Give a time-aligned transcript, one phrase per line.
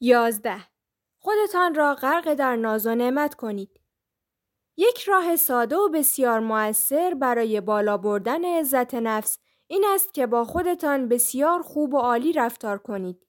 [0.00, 0.60] یازده
[1.18, 3.80] خودتان را غرق در ناز و نعمت کنید.
[4.76, 10.44] یک راه ساده و بسیار موثر برای بالا بردن عزت نفس این است که با
[10.44, 13.26] خودتان بسیار خوب و عالی رفتار کنید.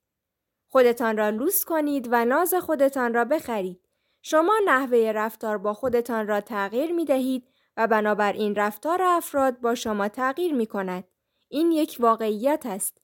[0.68, 3.81] خودتان را لوس کنید و ناز خودتان را بخرید.
[4.21, 7.47] شما نحوه رفتار با خودتان را تغییر می دهید
[7.77, 11.04] و بنابراین رفتار افراد با شما تغییر می کند.
[11.47, 13.02] این یک واقعیت است.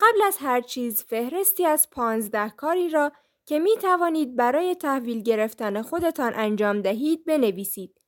[0.00, 3.12] قبل از هر چیز فهرستی از پانزده کاری را
[3.46, 8.00] که می توانید برای تحویل گرفتن خودتان انجام دهید بنویسید.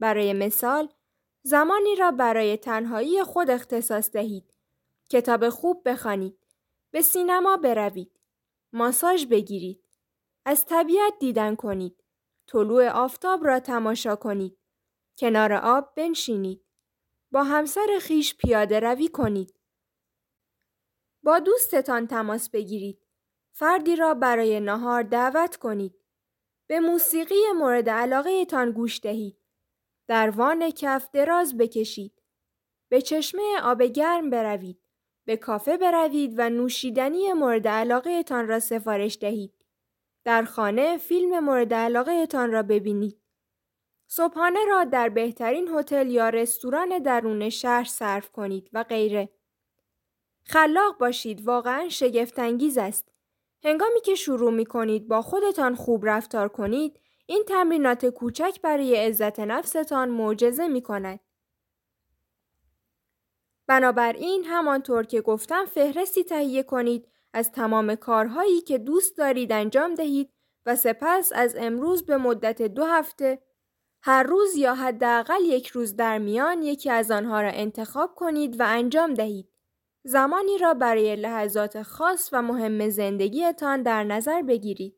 [0.00, 0.88] برای مثال،
[1.42, 4.54] زمانی را برای تنهایی خود اختصاص دهید.
[5.10, 6.38] کتاب خوب بخوانید.
[6.90, 8.20] به سینما بروید.
[8.72, 9.84] ماساژ بگیرید.
[10.44, 12.04] از طبیعت دیدن کنید.
[12.46, 14.58] طلوع آفتاب را تماشا کنید.
[15.18, 16.64] کنار آب بنشینید.
[17.32, 19.55] با همسر خیش پیاده روی کنید.
[21.26, 23.06] با دوستتان تماس بگیرید.
[23.52, 25.94] فردی را برای نهار دعوت کنید.
[26.66, 29.36] به موسیقی مورد علاقه تان گوش دهید.
[30.06, 32.22] در وان کف دراز بکشید.
[32.88, 34.78] به چشمه آب گرم بروید.
[35.24, 39.54] به کافه بروید و نوشیدنی مورد علاقه تان را سفارش دهید.
[40.24, 43.20] در خانه فیلم مورد علاقه تان را ببینید.
[44.06, 49.35] صبحانه را در بهترین هتل یا رستوران درون شهر صرف کنید و غیره.
[50.48, 53.12] خلاق باشید واقعا شگفتانگیز است.
[53.64, 59.40] هنگامی که شروع می کنید با خودتان خوب رفتار کنید این تمرینات کوچک برای عزت
[59.40, 61.20] نفستان معجزه می کند.
[63.66, 70.30] بنابراین همانطور که گفتم فهرستی تهیه کنید از تمام کارهایی که دوست دارید انجام دهید
[70.66, 73.42] و سپس از امروز به مدت دو هفته
[74.02, 78.64] هر روز یا حداقل یک روز در میان یکی از آنها را انتخاب کنید و
[78.66, 79.55] انجام دهید.
[80.08, 84.96] زمانی را برای لحظات خاص و مهم زندگیتان در نظر بگیرید.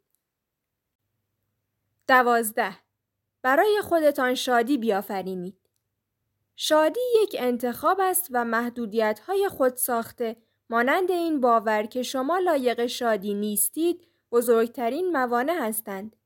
[2.09, 2.77] دوازده
[3.43, 5.57] برای خودتان شادی بیافرینید.
[6.57, 10.37] شادی یک انتخاب است و محدودیت های خود ساخته
[10.71, 16.17] مانند این باور که شما لایق شادی نیستید بزرگترین موانع هستند.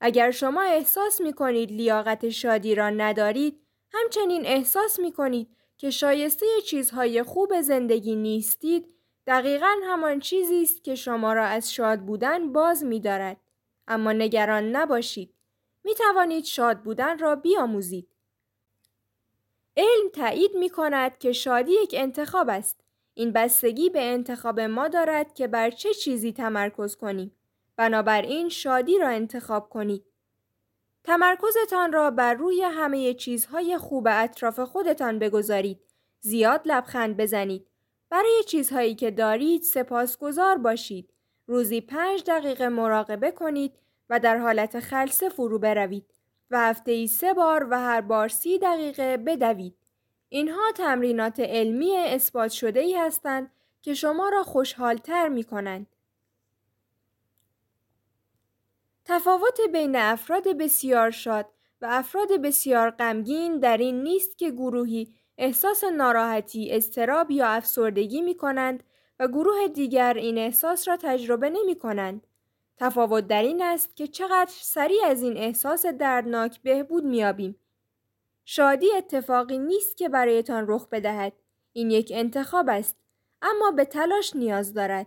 [0.00, 3.60] اگر شما احساس می کنید لیاقت شادی را ندارید
[3.92, 8.94] همچنین احساس می کنید که شایسته چیزهای خوب زندگی نیستید
[9.26, 13.36] دقیقا همان چیزی است که شما را از شاد بودن باز می دارد.
[13.88, 15.34] اما نگران نباشید.
[15.84, 18.08] می توانید شاد بودن را بیاموزید.
[19.76, 22.80] علم تایید می کند که شادی یک انتخاب است.
[23.14, 27.36] این بستگی به انتخاب ما دارد که بر چه چیزی تمرکز کنیم.
[27.76, 30.04] بنابراین شادی را انتخاب کنید.
[31.04, 35.80] تمرکزتان را بر روی همه چیزهای خوب اطراف خودتان بگذارید.
[36.20, 37.66] زیاد لبخند بزنید.
[38.10, 41.12] برای چیزهایی که دارید سپاسگزار باشید.
[41.46, 43.72] روزی پنج دقیقه مراقبه کنید
[44.10, 46.06] و در حالت خلصه فرو بروید
[46.50, 49.76] و هفته ای سه بار و هر بار سی دقیقه بدوید.
[50.28, 53.50] اینها تمرینات علمی اثبات شده ای هستند
[53.82, 55.86] که شما را خوشحالتر می کنند.
[59.04, 61.46] تفاوت بین افراد بسیار شاد
[61.80, 68.36] و افراد بسیار غمگین در این نیست که گروهی احساس ناراحتی، استراب یا افسردگی می
[68.36, 68.84] کنند
[69.18, 72.26] و گروه دیگر این احساس را تجربه نمی کنند.
[72.76, 77.56] تفاوت در این است که چقدر سریع از این احساس دردناک بهبود میابیم.
[78.44, 81.32] شادی اتفاقی نیست که برایتان رخ بدهد.
[81.72, 82.96] این یک انتخاب است.
[83.42, 85.06] اما به تلاش نیاز دارد.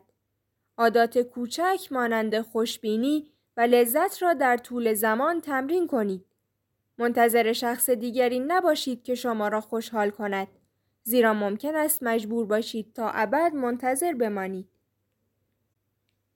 [0.78, 6.26] عادات کوچک مانند خوشبینی و لذت را در طول زمان تمرین کنید.
[6.98, 10.48] منتظر شخص دیگری نباشید که شما را خوشحال کند.
[11.04, 14.70] زیرا ممکن است مجبور باشید تا ابد منتظر بمانید.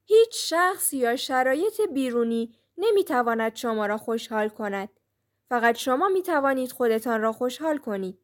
[0.05, 4.89] هیچ شخص یا شرایط بیرونی نمی تواند شما را خوشحال کند.
[5.49, 8.19] فقط شما می توانید خودتان را خوشحال کنید.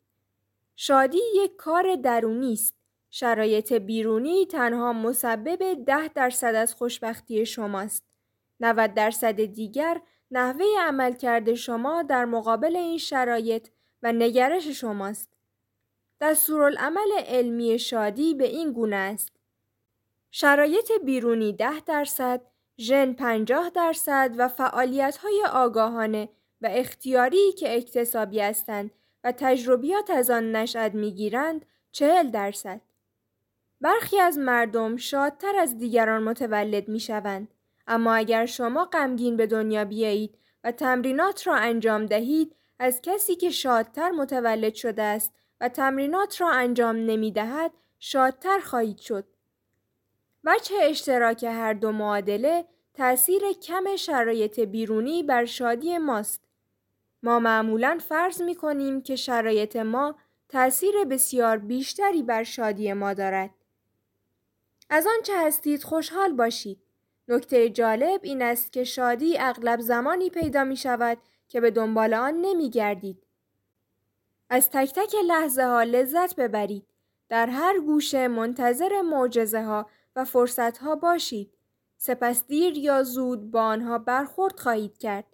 [0.75, 2.75] شادی یک کار درونی است.
[3.09, 8.14] شرایط بیرونی تنها مسبب ده درصد از خوشبختی شماست.
[8.59, 13.67] 90 درصد دیگر نحوه عملکرد شما در مقابل این شرایط
[14.03, 15.29] و نگرش شماست.
[16.21, 19.31] دستورالعمل علمی شادی به این گونه است.
[20.31, 22.41] شرایط بیرونی ده درصد،
[22.77, 26.29] ژن 50 درصد و فعالیت های آگاهانه
[26.61, 28.91] و اختیاری که اکتسابی هستند
[29.23, 32.81] و تجربیات از آن نشأت می‌گیرند 40 درصد.
[33.81, 37.54] برخی از مردم شادتر از دیگران متولد می شوند.
[37.87, 43.49] اما اگر شما غمگین به دنیا بیایید و تمرینات را انجام دهید از کسی که
[43.49, 49.27] شادتر متولد شده است و تمرینات را انجام نمی دهد شادتر خواهید شد.
[50.43, 56.41] وجه اشتراک هر دو معادله تأثیر کم شرایط بیرونی بر شادی ماست.
[57.23, 60.15] ما معمولا فرض می کنیم که شرایط ما
[60.49, 63.49] تأثیر بسیار بیشتری بر شادی ما دارد.
[64.89, 66.84] از آنچه هستید خوشحال باشید.
[67.27, 71.17] نکته جالب این است که شادی اغلب زمانی پیدا می شود
[71.47, 73.23] که به دنبال آن نمی گردید.
[74.49, 76.85] از تک تک لحظه ها لذت ببرید.
[77.29, 81.51] در هر گوشه منتظر معجزه ها و فرصت ها باشید.
[81.97, 85.25] سپس دیر یا زود با آنها برخورد خواهید کرد.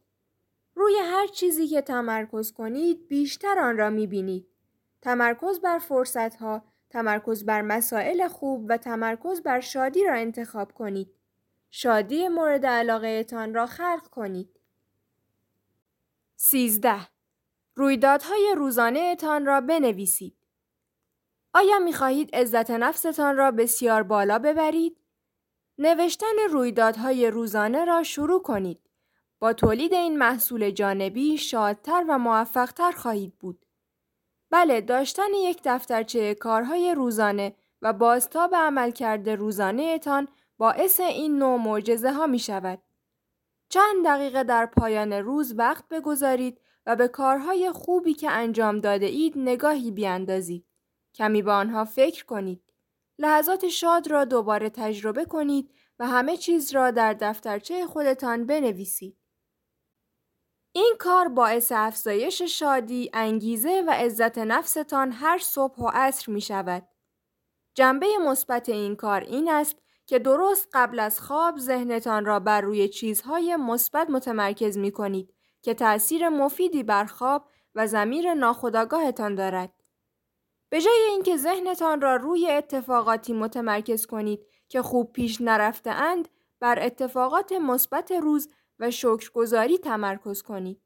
[0.75, 4.47] روی هر چیزی که تمرکز کنید بیشتر آن را می بینید.
[5.01, 11.13] تمرکز بر فرصت ها، تمرکز بر مسائل خوب و تمرکز بر شادی را انتخاب کنید.
[11.71, 14.59] شادی مورد علاقه تان را خلق کنید.
[16.35, 16.95] 13.
[17.75, 20.35] رویدادهای روزانه تان را بنویسید.
[21.53, 24.97] آیا می خواهید عزت نفستان را بسیار بالا ببرید؟
[25.77, 28.79] نوشتن رویدادهای روزانه را شروع کنید.
[29.39, 33.65] با تولید این محصول جانبی شادتر و موفقتر خواهید بود.
[34.50, 40.27] بله داشتن یک دفترچه کارهای روزانه و بازتاب عملکرد روزانه تان
[40.62, 42.81] باعث این نوع معجزه ها می شود.
[43.69, 49.34] چند دقیقه در پایان روز وقت بگذارید و به کارهای خوبی که انجام داده اید
[49.38, 50.66] نگاهی بیاندازید.
[51.16, 52.63] کمی به آنها فکر کنید.
[53.19, 59.18] لحظات شاد را دوباره تجربه کنید و همه چیز را در دفترچه خودتان بنویسید.
[60.72, 66.88] این کار باعث افزایش شادی، انگیزه و عزت نفستان هر صبح و عصر می شود.
[67.74, 69.81] جنبه مثبت این کار این است
[70.12, 75.74] که درست قبل از خواب ذهنتان را بر روی چیزهای مثبت متمرکز می کنید که
[75.74, 79.74] تأثیر مفیدی بر خواب و زمیر ناخودآگاهتان دارد.
[80.69, 86.30] به جای اینکه ذهنتان را روی اتفاقاتی متمرکز کنید که خوب پیش نرفته اند،
[86.60, 88.50] بر اتفاقات مثبت روز
[88.80, 90.81] و شکرگزاری تمرکز کنید.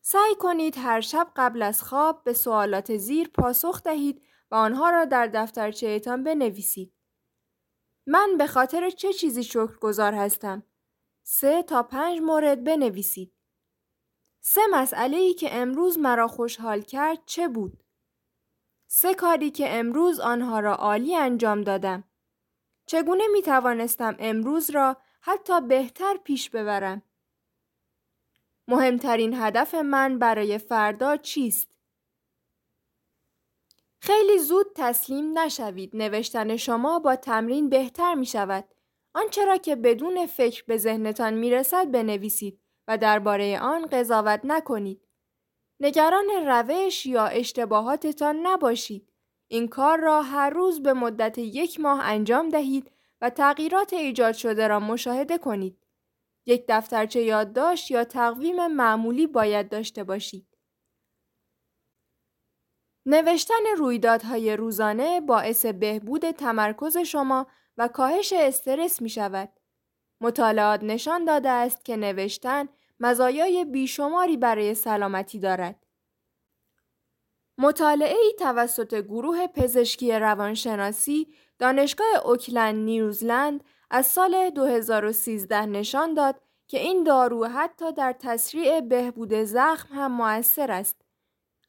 [0.00, 5.04] سعی کنید هر شب قبل از خواب به سوالات زیر پاسخ دهید و آنها را
[5.04, 6.97] در دفترچهتان بنویسید.
[8.10, 10.62] من به خاطر چه چیزی شکرگزار هستم؟
[11.22, 13.32] سه تا پنج مورد بنویسید.
[14.40, 17.84] سه مسئله ای که امروز مرا خوشحال کرد چه بود؟
[18.86, 22.04] سه کاری که امروز آنها را عالی انجام دادم.
[22.86, 27.02] چگونه می توانستم امروز را حتی بهتر پیش ببرم؟
[28.68, 31.77] مهمترین هدف من برای فردا چیست؟
[34.00, 35.96] خیلی زود تسلیم نشوید.
[35.96, 38.64] نوشتن شما با تمرین بهتر می شود.
[39.14, 45.08] آنچه را که بدون فکر به ذهنتان می رسد بنویسید و درباره آن قضاوت نکنید.
[45.80, 49.12] نگران روش یا اشتباهاتتان نباشید.
[49.48, 52.90] این کار را هر روز به مدت یک ماه انجام دهید
[53.20, 55.78] و تغییرات ایجاد شده را مشاهده کنید.
[56.46, 60.47] یک دفترچه یادداشت یا تقویم معمولی باید داشته باشید.
[63.10, 67.46] نوشتن رویدادهای روزانه باعث بهبود تمرکز شما
[67.78, 69.48] و کاهش استرس می شود.
[70.20, 72.68] مطالعات نشان داده است که نوشتن
[73.00, 75.86] مزایای بیشماری برای سلامتی دارد.
[77.58, 86.78] مطالعه ای توسط گروه پزشکی روانشناسی دانشگاه اوکلند نیوزلند از سال 2013 نشان داد که
[86.78, 91.07] این دارو حتی در تسریع بهبود زخم هم موثر است.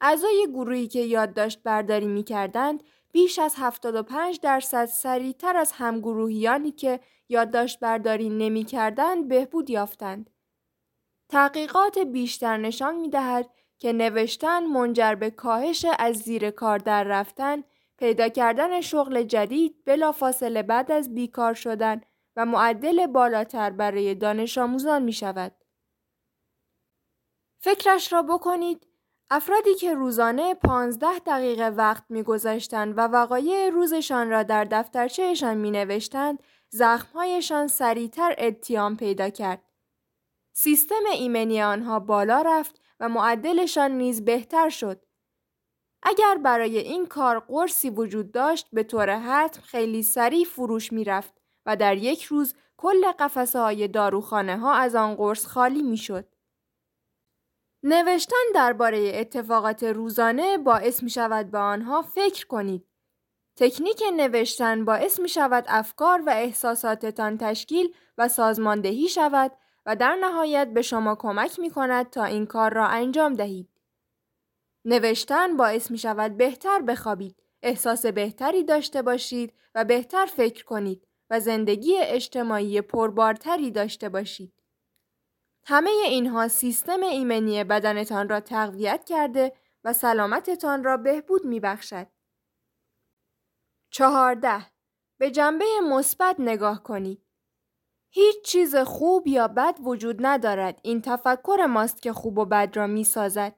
[0.01, 6.99] اعضای گروهی که یادداشت برداری می کردند بیش از 75 درصد سریعتر از همگروهیانی که
[7.29, 10.29] یادداشت برداری نمی کردند بهبود یافتند.
[11.29, 17.63] تحقیقات بیشتر نشان می دهد که نوشتن منجر به کاهش از زیر کار در رفتن،
[17.97, 22.01] پیدا کردن شغل جدید بلافاصله بعد از بیکار شدن
[22.35, 25.51] و معدل بالاتر برای دانش آموزان می شود.
[27.59, 28.88] فکرش را بکنید
[29.31, 36.43] افرادی که روزانه 15 دقیقه وقت میگذاشتند و وقایع روزشان را در دفترچهشان می نوشتند،
[36.69, 39.63] زخمهایشان سریعتر اتیام پیدا کرد.
[40.53, 45.05] سیستم ایمنی آنها بالا رفت و معدلشان نیز بهتر شد.
[46.03, 51.33] اگر برای این کار قرصی وجود داشت به طور حتم خیلی سریع فروش می رفت
[51.65, 56.38] و در یک روز کل قفسه های داروخانه ها از آن قرص خالی می شد.
[57.83, 62.85] نوشتن درباره اتفاقات روزانه باعث می شود به آنها فکر کنید.
[63.55, 69.51] تکنیک نوشتن باعث می شود افکار و احساساتتان تشکیل و سازماندهی شود
[69.85, 73.69] و در نهایت به شما کمک می کند تا این کار را انجام دهید.
[74.85, 81.39] نوشتن باعث می شود بهتر بخوابید، احساس بهتری داشته باشید و بهتر فکر کنید و
[81.39, 84.53] زندگی اجتماعی پربارتری داشته باشید.
[85.65, 92.07] همه اینها سیستم ایمنی بدنتان را تقویت کرده و سلامتتان را بهبود می بخشد.
[93.91, 94.65] چهارده
[95.19, 97.25] به جنبه مثبت نگاه کنید.
[98.11, 100.79] هیچ چیز خوب یا بد وجود ندارد.
[100.83, 103.55] این تفکر ماست که خوب و بد را می سازد.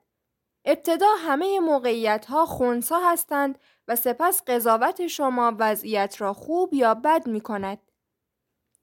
[0.66, 7.28] ابتدا همه موقعیت ها خونسا هستند و سپس قضاوت شما وضعیت را خوب یا بد
[7.28, 7.91] می کند.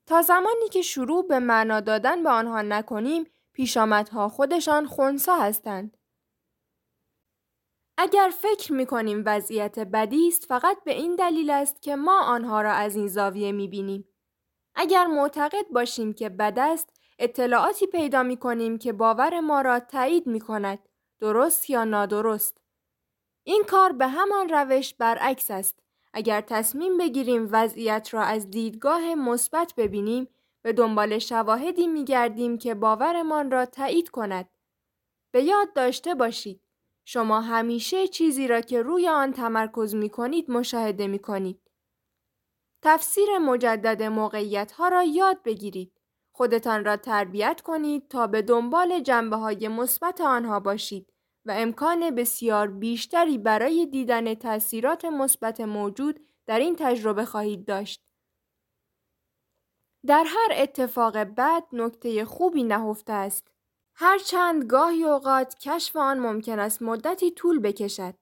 [0.09, 5.97] تا زمانی که شروع به معنا دادن به آنها نکنیم پیشامدها خودشان خونسا هستند.
[7.99, 12.63] اگر فکر می کنیم وضعیت بدی است فقط به این دلیل است که ما آنها
[12.63, 14.09] را از این زاویه می بینیم.
[14.75, 20.27] اگر معتقد باشیم که بد است اطلاعاتی پیدا می کنیم که باور ما را تایید
[20.27, 20.79] می کند
[21.21, 22.61] درست یا نادرست.
[23.45, 25.83] این کار به همان روش برعکس است.
[26.13, 30.29] اگر تصمیم بگیریم وضعیت را از دیدگاه مثبت ببینیم
[30.63, 34.49] به دنبال شواهدی می گردیم که باورمان را تایید کند.
[35.31, 36.61] به یاد داشته باشید.
[37.05, 41.61] شما همیشه چیزی را که روی آن تمرکز می کنید مشاهده می کنید.
[42.83, 45.93] تفسیر مجدد موقعیت ها را یاد بگیرید.
[46.33, 51.13] خودتان را تربیت کنید تا به دنبال جنبه های مثبت آنها باشید
[51.49, 58.03] و امکان بسیار بیشتری برای دیدن تاثیرات مثبت موجود در این تجربه خواهید داشت.
[60.07, 63.49] در هر اتفاق بد نکته خوبی نهفته است.
[63.95, 68.15] هرچند گاهی اوقات کشف آن ممکن است مدتی طول بکشد.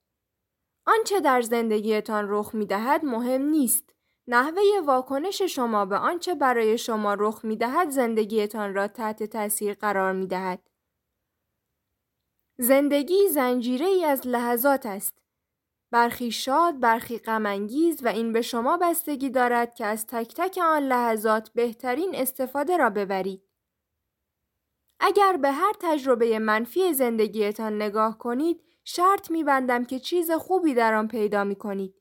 [0.87, 3.91] آنچه در زندگیتان رخ می دهد مهم نیست.
[4.29, 10.13] نحوه واکنش شما به آنچه برای شما رخ می دهد زندگیتان را تحت تاثیر قرار
[10.13, 10.63] می دهد.
[12.59, 15.19] زندگی زنجیره ای از لحظات است.
[15.91, 20.83] برخی شاد، برخی غمانگیز و این به شما بستگی دارد که از تک تک آن
[20.83, 23.43] لحظات بهترین استفاده را ببرید.
[25.01, 31.09] اگر به هر تجربه منفی زندگیتان نگاه کنید، شرط میبندم که چیز خوبی در آن
[31.09, 31.95] پیدا می کنید.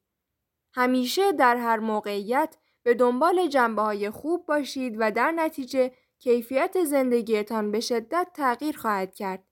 [0.74, 7.72] همیشه در هر موقعیت به دنبال جنبه های خوب باشید و در نتیجه کیفیت زندگیتان
[7.72, 9.44] به شدت تغییر خواهد کرد.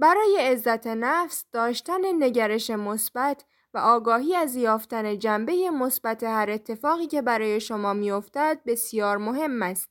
[0.00, 7.22] برای عزت نفس داشتن نگرش مثبت و آگاهی از یافتن جنبه مثبت هر اتفاقی که
[7.22, 9.90] برای شما میافتد بسیار مهم است.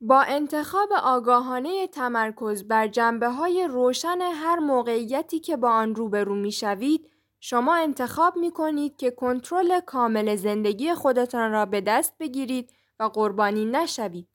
[0.00, 6.52] با انتخاب آگاهانه تمرکز بر جنبه های روشن هر موقعیتی که با آن روبرو می
[6.52, 7.10] شوید،
[7.40, 13.64] شما انتخاب می کنید که کنترل کامل زندگی خودتان را به دست بگیرید و قربانی
[13.64, 14.29] نشوید.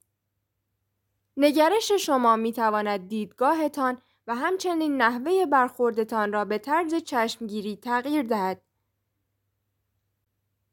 [1.36, 8.62] نگرش شما می تواند دیدگاهتان و همچنین نحوه برخوردتان را به طرز چشمگیری تغییر دهد.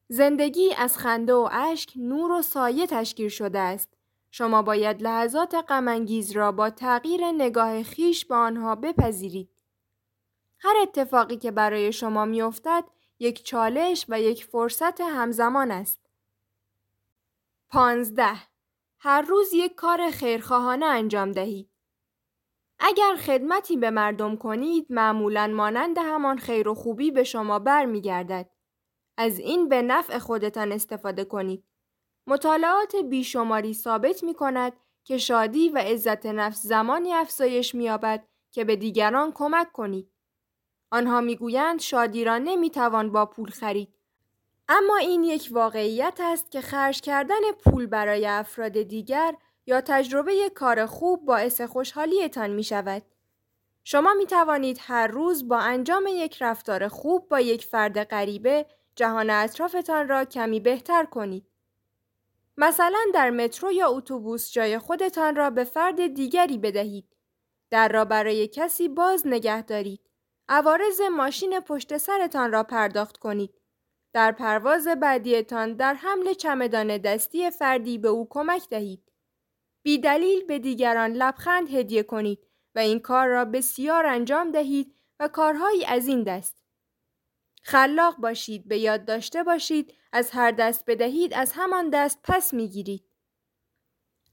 [0.07, 3.89] زندگی از خنده و اشک نور و سایه تشکیل شده است.
[4.31, 9.49] شما باید لحظات غمانگیز را با تغییر نگاه خیش به آنها بپذیرید.
[10.59, 12.83] هر اتفاقی که برای شما میافتد
[13.19, 15.99] یک چالش و یک فرصت همزمان است.
[17.69, 18.52] پانزده
[19.05, 21.69] هر روز یک کار خیرخواهانه انجام دهید.
[22.79, 28.49] اگر خدمتی به مردم کنید معمولا مانند همان خیر و خوبی به شما برمیگردد.
[29.17, 31.63] از این به نفع خودتان استفاده کنید.
[32.27, 38.75] مطالعات بیشماری ثابت می کند که شادی و عزت نفس زمانی افزایش می‌یابد که به
[38.75, 40.11] دیگران کمک کنید.
[40.91, 43.95] آنها می‌گویند شادی را نمی‌توان با پول خرید.
[44.67, 50.85] اما این یک واقعیت است که خرج کردن پول برای افراد دیگر یا تجربه کار
[50.85, 53.03] خوب باعث خوشحالیتان می شود.
[53.83, 58.65] شما می توانید هر روز با انجام یک رفتار خوب با یک فرد غریبه
[58.95, 61.45] جهان اطرافتان را کمی بهتر کنید.
[62.57, 67.07] مثلا در مترو یا اتوبوس جای خودتان را به فرد دیگری بدهید.
[67.69, 70.09] در را برای کسی باز نگه دارید.
[70.49, 73.53] عوارض ماشین پشت سرتان را پرداخت کنید.
[74.13, 79.11] در پرواز بعدیتان در حمل چمدان دستی فردی به او کمک دهید.
[79.83, 85.27] بی دلیل به دیگران لبخند هدیه کنید و این کار را بسیار انجام دهید و
[85.27, 86.63] کارهایی از این دست.
[87.63, 93.03] خلاق باشید به یاد داشته باشید از هر دست بدهید از همان دست پس می‌گیرید.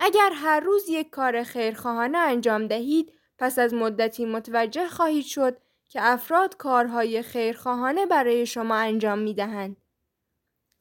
[0.00, 5.58] اگر هر روز یک کار خیرخواهانه انجام دهید پس از مدتی متوجه خواهید شد
[5.90, 9.76] که افراد کارهای خیرخواهانه برای شما انجام می دهند.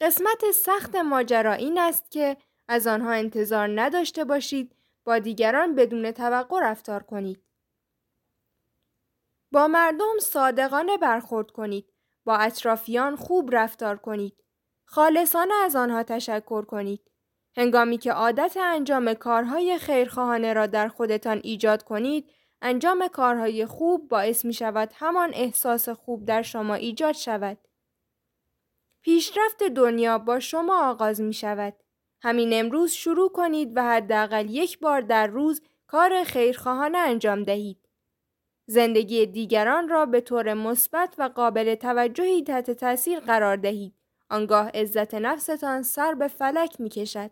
[0.01, 2.37] قسمت سخت ماجرا این است که
[2.67, 7.43] از آنها انتظار نداشته باشید با دیگران بدون توقع رفتار کنید.
[9.51, 11.93] با مردم صادقانه برخورد کنید.
[12.25, 14.43] با اطرافیان خوب رفتار کنید.
[14.85, 17.11] خالصانه از آنها تشکر کنید.
[17.57, 22.29] هنگامی که عادت انجام کارهای خیرخواهانه را در خودتان ایجاد کنید،
[22.61, 27.57] انجام کارهای خوب باعث می شود همان احساس خوب در شما ایجاد شود.
[29.01, 31.73] پیشرفت دنیا با شما آغاز می شود.
[32.21, 37.89] همین امروز شروع کنید و حداقل یک بار در روز کار خیرخواهانه انجام دهید.
[38.65, 43.93] زندگی دیگران را به طور مثبت و قابل توجهی تحت تاثیر قرار دهید.
[44.29, 47.31] آنگاه عزت نفستان سر به فلک می کشد.